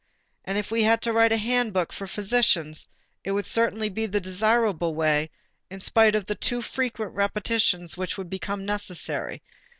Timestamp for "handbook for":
1.37-2.07